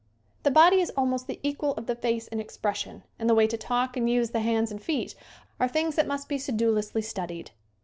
The 0.41 0.49
body 0.49 0.81
is 0.81 0.91
al 0.97 1.05
most 1.05 1.27
the 1.27 1.39
equal 1.43 1.75
of 1.75 1.85
the 1.85 1.93
face 1.95 2.27
in 2.29 2.39
expression 2.39 3.03
and 3.19 3.29
the 3.29 3.35
way 3.35 3.45
to 3.45 3.55
talk 3.55 3.95
and 3.95 4.09
use 4.09 4.31
the 4.31 4.39
hands 4.39 4.71
and 4.71 4.81
feet 4.81 5.13
are 5.59 5.67
things 5.67 5.93
that 5.93 6.07
must 6.07 6.27
be 6.27 6.39
sedulously 6.39 7.03
studied. 7.03 7.51